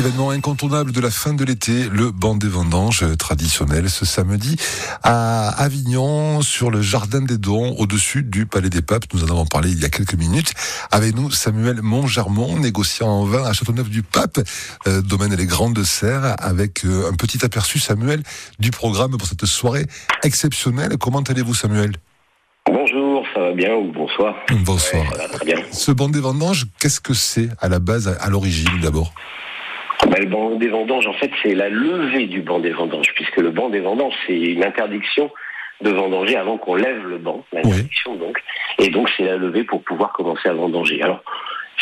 [0.00, 4.56] Événement incontournable de la fin de l'été, le banc des vendanges traditionnel ce samedi
[5.02, 9.04] à Avignon sur le jardin des Dons au-dessus du Palais des Papes.
[9.12, 10.54] Nous en avons parlé il y a quelques minutes.
[10.90, 14.40] Avec nous Samuel Montgermont, négociant en vin à Châteauneuf du Pape,
[14.86, 18.22] euh, domaine les Grandes Serres, avec euh, un petit aperçu Samuel
[18.58, 19.84] du programme pour cette soirée
[20.22, 20.96] exceptionnelle.
[20.98, 21.92] Comment allez-vous Samuel?
[22.64, 24.34] Bonjour, ça va bien ou bonsoir?
[24.64, 25.02] Bonsoir.
[25.02, 25.56] Ouais, ça va très bien.
[25.72, 29.12] Ce banc des vendanges, qu'est-ce que c'est à la base, à l'origine d'abord?
[30.10, 33.36] Bah, le banc des vendanges, en fait, c'est la levée du banc des vendanges, puisque
[33.36, 35.30] le banc des vendanges, c'est une interdiction
[35.82, 38.42] de vendanger avant qu'on lève le banc, l'interdiction donc.
[38.80, 41.00] Et donc, c'est la levée pour pouvoir commencer à vendanger.
[41.00, 41.22] Alors,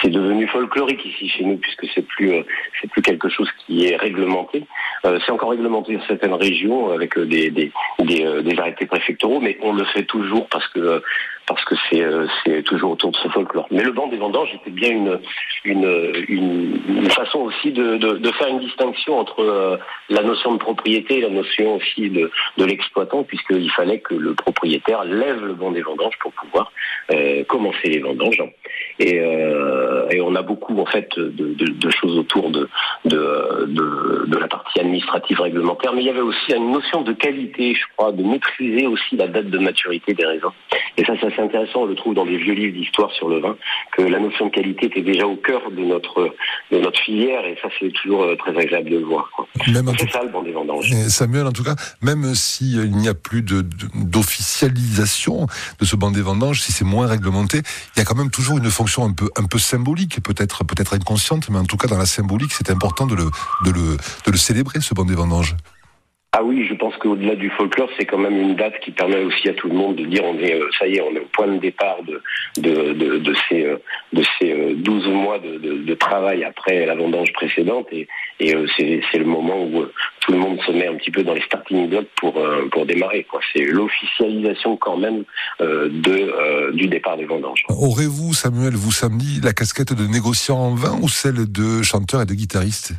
[0.03, 2.43] c'est devenu folklorique ici chez nous puisque c'est plus euh,
[2.81, 4.65] c'est plus quelque chose qui est réglementé.
[5.05, 9.73] Euh, c'est encore réglementé dans certaines régions avec euh, euh, des arrêtés préfectoraux, mais on
[9.73, 11.03] le fait toujours parce que
[11.47, 11.75] parce que
[12.45, 13.67] c'est toujours autour de ce folklore.
[13.71, 15.19] Mais le banc des vendanges était bien
[15.65, 19.81] une façon aussi de, faire une distinction entre
[20.11, 25.05] la notion de propriété et la notion aussi de, l'exploitant, puisqu'il fallait que le propriétaire
[25.05, 26.71] lève le banc des vendanges pour pouvoir
[27.47, 28.43] commencer les vendanges.
[28.99, 29.19] Et,
[30.21, 32.69] on a beaucoup en fait de, choses autour de,
[34.37, 38.13] la partie administrative réglementaire, mais il y avait aussi une notion de qualité, je crois,
[38.13, 40.51] de maîtriser aussi la date de maturité des raisins.
[40.97, 43.41] Et ça, c'est assez intéressant, on le trouve dans des vieux livres d'histoire sur le
[43.41, 43.57] vin,
[43.97, 46.35] que la notion de qualité était déjà au cœur de notre,
[46.71, 49.31] de notre filière, et ça, c'est toujours euh, très agréable de le voir.
[49.99, 50.91] C'est ça le banc des vendanges.
[51.09, 55.47] Samuel, en tout cas, même s'il il n'y a plus d'officialisation de,
[55.81, 57.63] de, ce banc des vendanges, si c'est moins réglementé,
[57.97, 60.95] il y a quand même toujours une fonction un peu, un peu symbolique, peut-être peut-être
[60.95, 63.25] inconsciente, mais en tout cas dans la symbolique, c'est important de le,
[63.65, 65.57] de, le, de le célébrer, ce banc des vendanges.
[66.33, 69.49] Ah oui, je pense qu'au-delà du folklore, c'est quand même une date qui permet aussi
[69.49, 71.47] à tout le monde de dire on est, ça y est, on est au point
[71.47, 72.23] de départ de,
[72.59, 73.65] de, de, de ces,
[74.13, 78.07] de ces 12 mois de, de, de, travail après la vendange précédente et,
[78.41, 79.87] et c'est le moment où
[80.21, 82.39] tout le monde se met un petit peu dans les starting blocks pour,
[82.73, 83.27] pour démarrer.
[83.55, 85.25] C'est l'officialisation quand même
[85.61, 87.65] de, du départ des vendanges.
[87.71, 92.27] Aurez-vous, Samuel, vous samedi, la casquette de négociant en vin ou celle de chanteur et
[92.27, 92.93] de guitariste?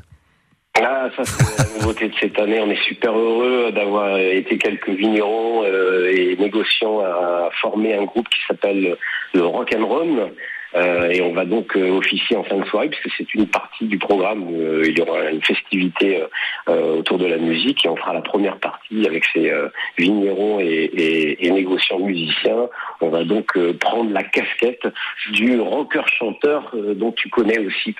[0.81, 2.59] Ah, ça c'est la nouveauté de cette année.
[2.59, 8.27] On est super heureux d'avoir été quelques vignerons euh, et négociants à former un groupe
[8.29, 8.97] qui s'appelle
[9.33, 10.29] le Rock and Run.
[10.75, 13.85] Euh, et on va donc euh, officier en fin de soirée puisque c'est une partie
[13.85, 16.23] du programme où euh, il y aura une festivité
[16.67, 19.51] autour de la musique et on fera la première partie avec ces
[19.97, 22.69] vignerons et, et, et, négociants musiciens.
[23.01, 24.87] On va donc prendre la casquette
[25.31, 27.95] du rocker-chanteur dont tu connais aussi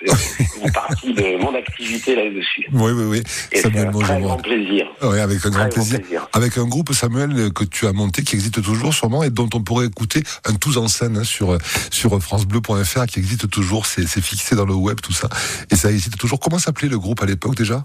[0.62, 2.68] une partie de mon activité là-dessus.
[2.72, 3.22] Oui, oui, oui.
[3.52, 4.86] Et Samuel un très grand plaisir.
[5.02, 5.98] Oui, avec un grand plaisir.
[5.98, 6.28] grand plaisir.
[6.32, 9.60] Avec un groupe, Samuel, que tu as monté, qui existe toujours sûrement et dont on
[9.60, 11.58] pourrait écouter un tous en scène hein, sur,
[11.90, 12.59] sur France Bleu
[13.08, 15.28] qui existe toujours, c'est fixé dans le web tout ça,
[15.70, 16.40] et ça existe toujours.
[16.40, 17.84] Comment s'appelait le groupe à l'époque déjà?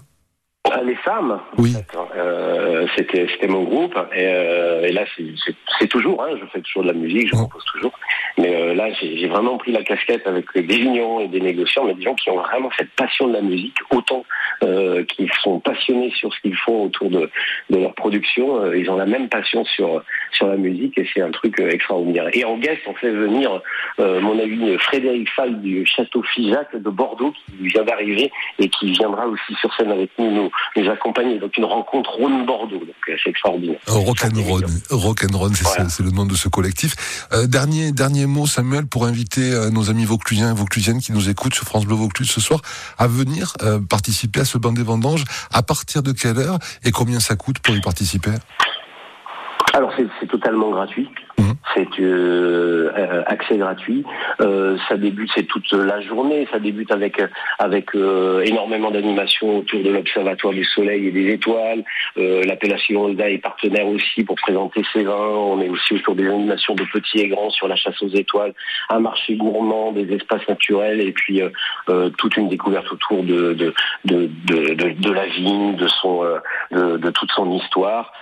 [0.84, 1.40] Les femmes?
[1.58, 1.74] Oui.
[2.16, 5.04] Euh, c'était c'était mon groupe et, euh, et là
[5.78, 6.22] c'est toujours.
[6.22, 7.42] Hein, je fais toujours de la musique, je Oh.
[7.44, 7.92] compose toujours.
[8.38, 11.84] Mais euh, là j'ai j'ai vraiment pris la casquette avec des vignerons et des négociants,
[11.84, 14.24] mais des gens qui ont vraiment cette passion de la musique, autant
[14.62, 17.30] euh, qui sont passionnés sur ce qu'ils font autour de,
[17.70, 18.62] de leur production.
[18.62, 20.02] Euh, ils ont la même passion sur
[20.32, 22.28] sur la musique et c'est un truc euh, extraordinaire.
[22.32, 23.60] Et en guest, on fait venir
[24.00, 28.90] euh, mon ami Frédéric Fall du château Figeac de Bordeaux qui vient d'arriver et qui
[28.92, 31.38] viendra aussi sur scène avec nous nous, nous accompagner.
[31.38, 33.78] Donc une rencontre Rhône-Bordeaux, donc euh, c'est extraordinaire.
[33.86, 35.88] Rock'n'Run, Rock'n'Run, c'est Voilà.
[36.00, 36.94] le nom de ce collectif.
[37.32, 41.54] Euh, dernier dernier mot, Samuel, pour inviter nos amis vauclusiens et vauclusiennes qui nous écoutent
[41.54, 42.60] sur France Bleu Vaucluse ce soir
[42.98, 43.54] à venir
[43.88, 45.24] participer à ce banc des vendanges.
[45.52, 48.32] À partir de quelle heure et combien ça coûte pour y participer?
[49.74, 51.10] Alors c'est totalement gratuit.
[51.38, 51.45] Mhm.
[51.74, 54.04] C'est euh, euh, accès gratuit.
[54.40, 56.46] Euh, ça débute, c'est toute la journée.
[56.50, 57.20] Ça débute avec
[57.58, 61.84] avec euh, énormément d'animations autour de l'Observatoire du Soleil et des Étoiles.
[62.18, 65.12] Euh, L'appellation Holda est partenaire aussi pour présenter ses vins.
[65.14, 68.54] On est aussi autour des animations de petits et grands sur la chasse aux étoiles,
[68.88, 73.74] un marché gourmand, des espaces naturels et puis euh, toute une découverte autour de de
[74.04, 76.22] de de, de, de la vigne, de son
[76.70, 78.12] de, de toute son histoire.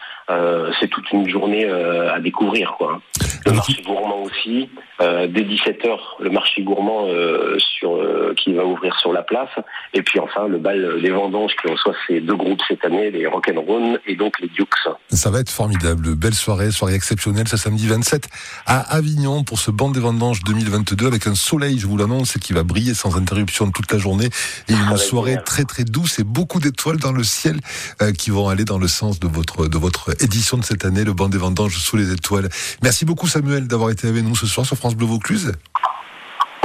[0.80, 3.00] C'est toute une journée à découvrir quoi.
[3.46, 4.68] Le marché gourmand aussi,
[5.00, 9.50] euh, dès 17h le marché gourmand euh, sur euh, qui va ouvrir sur la place
[9.92, 13.26] et puis enfin le bal des vendanges qui reçoit ces deux groupes cette année, les
[13.26, 14.68] Rock'n'Roll et donc les Dukes.
[15.08, 16.14] Ça va être formidable.
[16.14, 18.28] Belle soirée, soirée exceptionnelle, ce samedi 27
[18.66, 22.52] à Avignon pour ce banc des vendanges 2022 avec un soleil, je vous l'annonce, qui
[22.52, 24.28] va briller sans interruption toute la journée
[24.68, 25.44] et une être soirée génial.
[25.44, 27.56] très très douce et beaucoup d'étoiles dans le ciel
[28.00, 31.04] euh, qui vont aller dans le sens de votre de votre édition de cette année,
[31.04, 32.48] le banc des vendanges sous les étoiles.
[32.82, 35.50] Merci beaucoup Samuel d'avoir été avec nous ce soir sur France Bleu Vaucluse.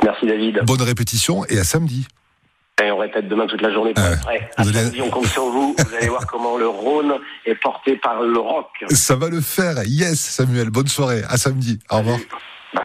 [0.04, 0.60] Merci David.
[0.68, 2.06] Bonne répétition et à samedi.
[2.84, 4.48] Et on répète demain toute la journée pour être prêt.
[4.56, 5.76] À samedi, on compte sur vous.
[5.80, 7.16] Vous allez voir comment le Rhône
[7.48, 8.68] est porté par le rock.
[8.92, 9.84] Ça va le faire.
[9.88, 10.70] Yes, Samuel.
[10.70, 11.24] Bonne soirée.
[11.28, 11.80] À samedi.
[11.90, 12.20] Au revoir.